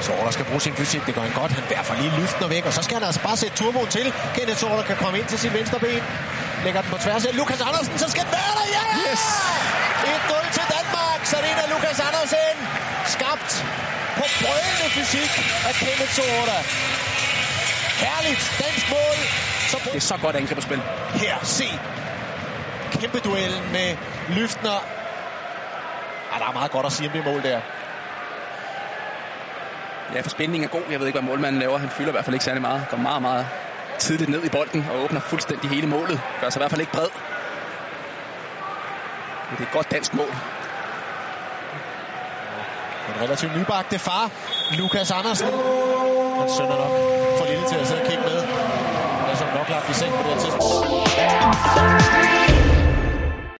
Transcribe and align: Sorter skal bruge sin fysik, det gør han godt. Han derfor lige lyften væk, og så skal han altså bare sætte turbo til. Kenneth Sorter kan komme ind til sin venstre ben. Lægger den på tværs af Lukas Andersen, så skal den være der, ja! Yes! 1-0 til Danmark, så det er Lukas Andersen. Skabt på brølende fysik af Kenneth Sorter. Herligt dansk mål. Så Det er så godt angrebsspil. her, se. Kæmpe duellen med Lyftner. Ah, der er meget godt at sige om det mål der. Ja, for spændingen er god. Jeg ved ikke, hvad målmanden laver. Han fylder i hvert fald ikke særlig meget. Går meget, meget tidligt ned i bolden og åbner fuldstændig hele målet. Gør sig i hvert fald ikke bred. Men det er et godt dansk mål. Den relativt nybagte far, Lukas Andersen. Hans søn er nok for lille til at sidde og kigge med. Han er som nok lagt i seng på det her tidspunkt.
Sorter 0.00 0.30
skal 0.30 0.44
bruge 0.44 0.60
sin 0.60 0.74
fysik, 0.74 1.06
det 1.06 1.14
gør 1.14 1.22
han 1.28 1.32
godt. 1.32 1.52
Han 1.52 1.64
derfor 1.76 1.94
lige 1.94 2.12
lyften 2.20 2.50
væk, 2.50 2.64
og 2.66 2.72
så 2.72 2.82
skal 2.82 2.94
han 2.98 3.04
altså 3.08 3.22
bare 3.22 3.36
sætte 3.36 3.56
turbo 3.56 3.86
til. 3.86 4.06
Kenneth 4.34 4.58
Sorter 4.58 4.82
kan 4.82 4.96
komme 4.96 5.18
ind 5.18 5.26
til 5.26 5.38
sin 5.38 5.52
venstre 5.58 5.78
ben. 5.80 6.02
Lægger 6.64 6.80
den 6.82 6.90
på 6.90 6.98
tværs 7.04 7.24
af 7.24 7.36
Lukas 7.36 7.60
Andersen, 7.60 7.98
så 7.98 8.06
skal 8.10 8.22
den 8.26 8.32
være 8.32 8.52
der, 8.58 8.66
ja! 8.76 8.84
Yes! 9.12 9.22
1-0 10.04 10.52
til 10.56 10.64
Danmark, 10.76 11.20
så 11.30 11.36
det 11.44 11.50
er 11.64 11.68
Lukas 11.74 12.00
Andersen. 12.08 12.54
Skabt 13.16 13.50
på 14.18 14.24
brølende 14.40 14.86
fysik 14.96 15.32
af 15.68 15.74
Kenneth 15.74 16.12
Sorter. 16.18 16.60
Herligt 18.04 18.42
dansk 18.64 18.90
mål. 18.90 19.16
Så 19.70 19.76
Det 19.84 19.96
er 19.96 20.00
så 20.00 20.16
godt 20.16 20.36
angrebsspil. 20.36 20.82
her, 21.14 21.36
se. 21.42 21.68
Kæmpe 23.00 23.18
duellen 23.18 23.62
med 23.72 23.96
Lyftner. 24.28 24.78
Ah, 26.32 26.40
der 26.40 26.46
er 26.46 26.52
meget 26.52 26.70
godt 26.70 26.86
at 26.86 26.92
sige 26.92 27.06
om 27.08 27.12
det 27.12 27.24
mål 27.24 27.42
der. 27.42 27.60
Ja, 30.14 30.20
for 30.20 30.30
spændingen 30.30 30.64
er 30.68 30.72
god. 30.72 30.82
Jeg 30.90 31.00
ved 31.00 31.06
ikke, 31.06 31.18
hvad 31.20 31.28
målmanden 31.28 31.58
laver. 31.60 31.78
Han 31.78 31.90
fylder 31.90 32.10
i 32.10 32.12
hvert 32.12 32.24
fald 32.24 32.34
ikke 32.34 32.44
særlig 32.44 32.62
meget. 32.62 32.86
Går 32.90 32.96
meget, 32.96 33.22
meget 33.22 33.46
tidligt 33.98 34.30
ned 34.30 34.44
i 34.44 34.48
bolden 34.48 34.86
og 34.90 35.02
åbner 35.04 35.20
fuldstændig 35.20 35.70
hele 35.70 35.86
målet. 35.86 36.20
Gør 36.40 36.50
sig 36.50 36.58
i 36.58 36.62
hvert 36.62 36.70
fald 36.70 36.80
ikke 36.80 36.92
bred. 36.92 37.08
Men 39.48 39.56
det 39.56 39.62
er 39.64 39.68
et 39.68 39.72
godt 39.72 39.90
dansk 39.90 40.14
mål. 40.14 40.32
Den 43.06 43.22
relativt 43.22 43.56
nybagte 43.56 43.98
far, 43.98 44.30
Lukas 44.70 45.10
Andersen. 45.10 45.46
Hans 46.38 46.52
søn 46.52 46.70
er 46.70 46.76
nok 46.76 46.92
for 47.38 47.46
lille 47.46 47.64
til 47.68 47.76
at 47.76 47.86
sidde 47.86 48.00
og 48.00 48.06
kigge 48.08 48.24
med. 48.24 48.40
Han 49.20 49.30
er 49.30 49.34
som 49.34 49.48
nok 49.54 49.68
lagt 49.68 49.90
i 49.90 49.94
seng 49.94 50.12
på 50.12 50.22
det 50.22 50.32
her 50.32 50.38
tidspunkt. 50.40 52.37